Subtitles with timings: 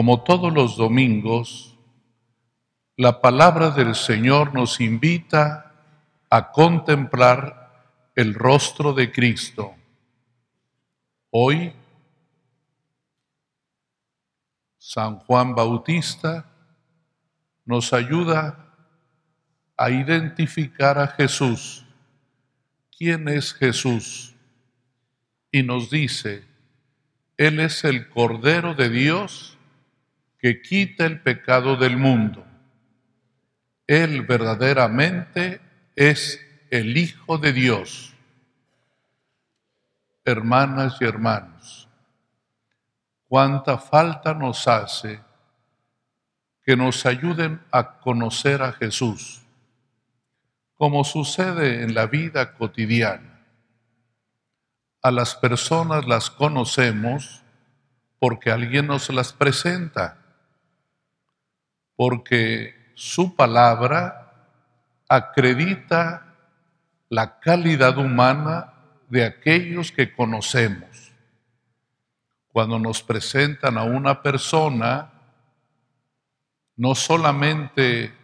[0.00, 1.76] como todos los domingos,
[2.96, 5.74] la palabra del Señor nos invita
[6.30, 9.74] a contemplar el rostro de Cristo.
[11.28, 11.74] Hoy,
[14.78, 16.46] San Juan Bautista
[17.66, 18.72] nos ayuda
[19.76, 21.84] a identificar a Jesús.
[22.96, 24.34] ¿Quién es Jesús?
[25.52, 26.46] Y nos dice,
[27.36, 29.58] Él es el Cordero de Dios
[30.40, 32.44] que quita el pecado del mundo.
[33.86, 35.60] Él verdaderamente
[35.94, 36.40] es
[36.70, 38.14] el Hijo de Dios.
[40.24, 41.88] Hermanas y hermanos,
[43.26, 45.20] cuánta falta nos hace
[46.64, 49.42] que nos ayuden a conocer a Jesús,
[50.74, 53.44] como sucede en la vida cotidiana.
[55.02, 57.42] A las personas las conocemos
[58.18, 60.19] porque alguien nos las presenta
[62.00, 64.32] porque su palabra
[65.06, 66.34] acredita
[67.10, 68.72] la calidad humana
[69.10, 71.12] de aquellos que conocemos.
[72.52, 75.10] Cuando nos presentan a una persona,
[76.74, 78.14] no solamente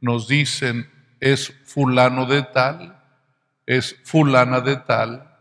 [0.00, 0.88] nos dicen
[1.18, 3.02] es fulano de tal,
[3.66, 5.36] es fulana de tal,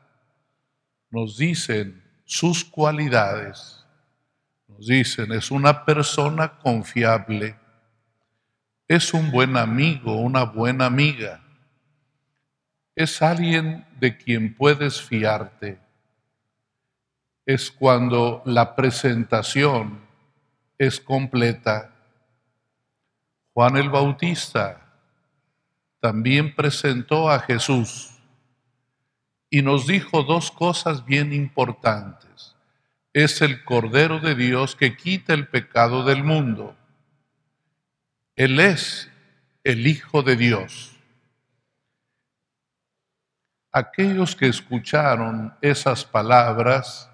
[1.12, 3.86] nos dicen sus cualidades,
[4.68, 7.60] nos dicen es una persona confiable,
[8.88, 11.42] es un buen amigo, una buena amiga.
[12.96, 15.80] Es alguien de quien puedes fiarte.
[17.46, 20.00] Es cuando la presentación
[20.78, 21.94] es completa.
[23.54, 24.82] Juan el Bautista
[26.00, 28.12] también presentó a Jesús
[29.50, 32.56] y nos dijo dos cosas bien importantes.
[33.14, 36.76] Es el Cordero de Dios que quita el pecado del mundo
[38.36, 39.10] él es
[39.64, 40.92] el Hijo de Dios.
[43.72, 47.10] Aquellos que escucharon esas palabras,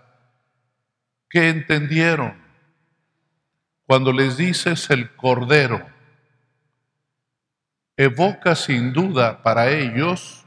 [1.30, 2.40] ¿qué entendieron?
[3.86, 5.86] Cuando les dices el Cordero,
[7.98, 10.44] evoca sin duda para ellos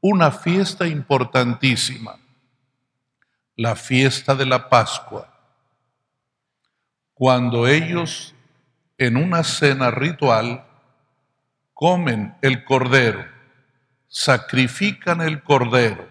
[0.00, 2.18] una fiesta importantísima,
[3.56, 5.34] la fiesta de la Pascua,
[7.14, 8.34] cuando ellos
[8.98, 10.66] en una cena ritual,
[11.72, 13.26] comen el cordero,
[14.08, 16.08] sacrifican el cordero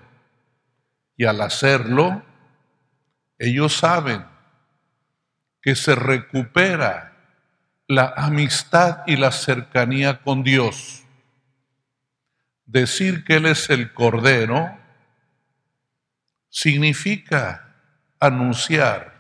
[1.18, 2.24] y al hacerlo,
[3.38, 4.26] ellos saben
[5.62, 7.14] que se recupera
[7.88, 11.04] la amistad y la cercanía con Dios.
[12.66, 14.78] Decir que Él es el Cordero
[16.50, 17.76] significa
[18.20, 19.14] anunciar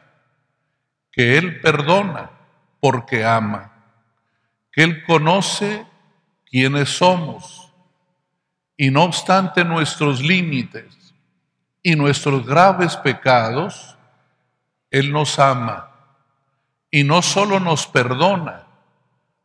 [1.11, 2.31] que Él perdona,
[2.79, 3.73] porque ama,
[4.71, 5.85] que Él conoce
[6.45, 7.71] quiénes somos
[8.75, 11.13] y no obstante nuestros límites
[11.81, 13.97] y nuestros graves pecados,
[14.91, 15.91] Él nos ama
[16.91, 18.67] y no solo nos perdona,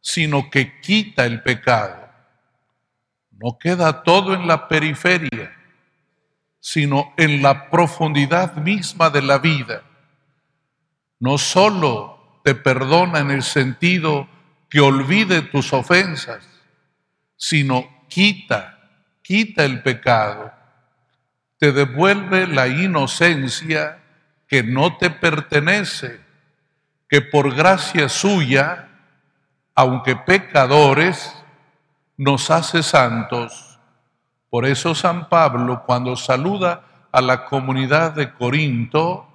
[0.00, 2.08] sino que quita el pecado.
[3.30, 5.52] No queda todo en la periferia,
[6.60, 9.82] sino en la profundidad misma de la vida.
[11.18, 12.11] No solo
[12.42, 14.28] te perdona en el sentido
[14.68, 16.46] que olvide tus ofensas,
[17.36, 18.78] sino quita,
[19.22, 20.52] quita el pecado,
[21.58, 23.98] te devuelve la inocencia
[24.48, 26.20] que no te pertenece,
[27.08, 28.88] que por gracia suya,
[29.74, 31.34] aunque pecadores,
[32.16, 33.78] nos hace santos.
[34.50, 39.31] Por eso San Pablo, cuando saluda a la comunidad de Corinto,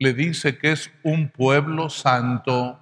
[0.00, 2.80] le dice que es un pueblo santo,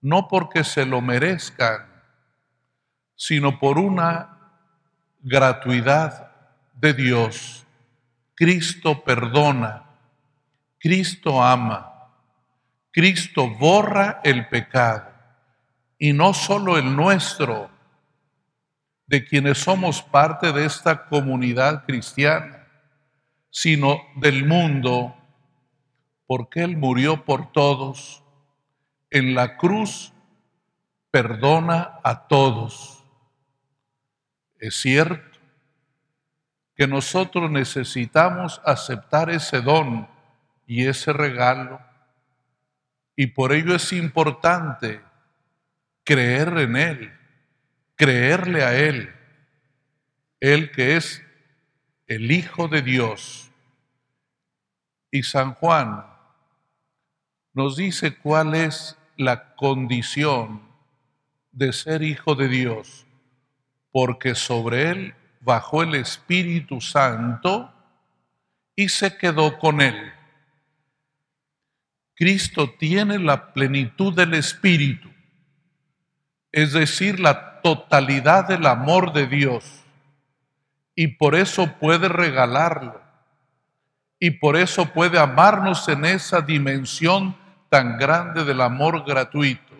[0.00, 1.86] no porque se lo merezcan,
[3.14, 4.36] sino por una
[5.20, 6.32] gratuidad
[6.74, 7.64] de Dios.
[8.34, 9.84] Cristo perdona,
[10.80, 12.10] Cristo ama,
[12.90, 15.08] Cristo borra el pecado,
[16.00, 17.70] y no solo el nuestro,
[19.06, 22.66] de quienes somos parte de esta comunidad cristiana,
[23.50, 25.16] sino del mundo
[26.34, 28.24] porque Él murió por todos.
[29.10, 30.14] En la cruz
[31.10, 33.04] perdona a todos.
[34.58, 35.38] Es cierto
[36.74, 40.08] que nosotros necesitamos aceptar ese don
[40.66, 41.82] y ese regalo.
[43.14, 45.02] Y por ello es importante
[46.02, 47.12] creer en Él,
[47.94, 49.14] creerle a Él,
[50.40, 51.22] Él que es
[52.06, 53.50] el Hijo de Dios.
[55.10, 56.10] Y San Juan
[57.54, 60.62] nos dice cuál es la condición
[61.50, 63.06] de ser hijo de Dios,
[63.90, 67.72] porque sobre él bajó el Espíritu Santo
[68.74, 70.12] y se quedó con él.
[72.14, 75.10] Cristo tiene la plenitud del Espíritu,
[76.52, 79.84] es decir, la totalidad del amor de Dios,
[80.94, 83.00] y por eso puede regalarlo,
[84.18, 87.41] y por eso puede amarnos en esa dimensión
[87.72, 89.72] tan grande del amor gratuito.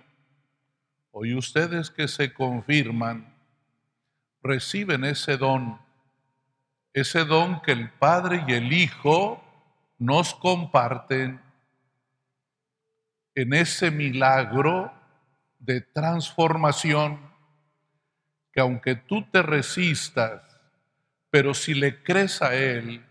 [1.10, 3.36] Hoy ustedes que se confirman,
[4.42, 5.78] reciben ese don,
[6.94, 9.44] ese don que el Padre y el Hijo
[9.98, 11.38] nos comparten
[13.34, 14.90] en ese milagro
[15.58, 17.20] de transformación
[18.54, 20.40] que aunque tú te resistas,
[21.28, 23.04] pero si le crees a Él,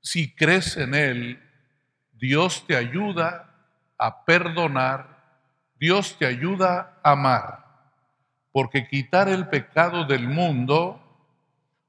[0.00, 1.42] si crees en Él,
[2.12, 3.46] Dios te ayuda
[3.98, 5.16] a perdonar,
[5.78, 7.64] Dios te ayuda a amar,
[8.52, 11.00] porque quitar el pecado del mundo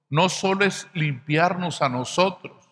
[0.09, 2.67] no solo es limpiarnos a nosotros,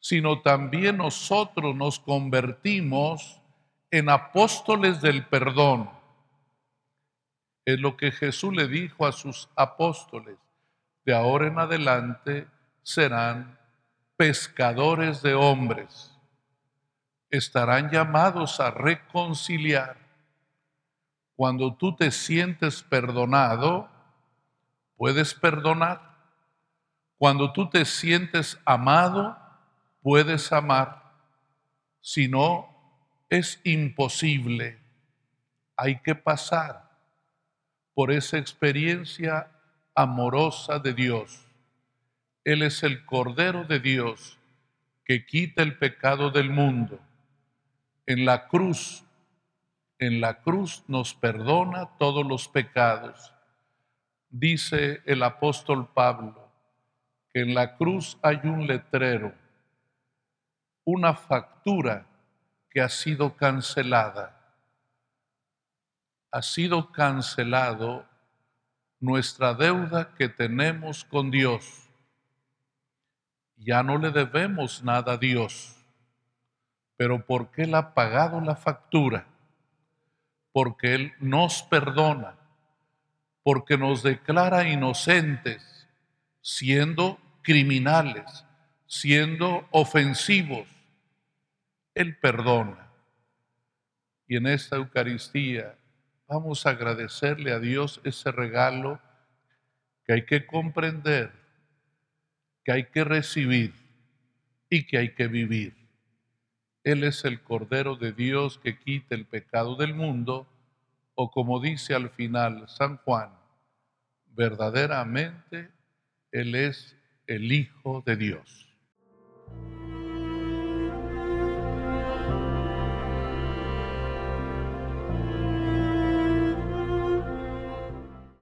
[0.00, 3.40] sino también nosotros nos convertimos
[3.90, 5.90] en apóstoles del perdón.
[7.64, 10.36] Es lo que Jesús le dijo a sus apóstoles.
[11.06, 12.46] De ahora en adelante
[12.82, 13.58] serán
[14.16, 16.13] pescadores de hombres
[17.36, 19.96] estarán llamados a reconciliar.
[21.34, 23.88] Cuando tú te sientes perdonado,
[24.96, 26.14] puedes perdonar.
[27.18, 29.36] Cuando tú te sientes amado,
[30.00, 31.02] puedes amar.
[32.00, 32.68] Si no,
[33.28, 34.78] es imposible.
[35.76, 36.88] Hay que pasar
[37.94, 39.50] por esa experiencia
[39.94, 41.44] amorosa de Dios.
[42.44, 44.38] Él es el Cordero de Dios
[45.04, 47.00] que quita el pecado del mundo
[48.06, 49.04] en la cruz,
[49.98, 53.32] en la cruz nos perdona todos los pecados.
[54.28, 56.50] Dice el apóstol Pablo
[57.32, 59.34] que en la cruz hay un letrero,
[60.84, 62.06] una factura
[62.70, 64.40] que ha sido cancelada.
[66.30, 68.04] Ha sido cancelado
[69.00, 71.88] nuestra deuda que tenemos con Dios.
[73.56, 75.73] Ya no le debemos nada a Dios
[76.96, 79.26] pero porque Él ha pagado la factura,
[80.52, 82.36] porque Él nos perdona,
[83.42, 85.88] porque nos declara inocentes,
[86.40, 88.44] siendo criminales,
[88.86, 90.66] siendo ofensivos.
[91.94, 92.90] Él perdona.
[94.26, 95.76] Y en esta Eucaristía
[96.26, 99.00] vamos a agradecerle a Dios ese regalo
[100.04, 101.32] que hay que comprender,
[102.64, 103.74] que hay que recibir
[104.70, 105.83] y que hay que vivir.
[106.84, 110.46] Él es el Cordero de Dios que quita el pecado del mundo,
[111.14, 113.30] o como dice al final San Juan,
[114.26, 115.70] verdaderamente
[116.30, 116.94] Él es
[117.26, 118.68] el Hijo de Dios.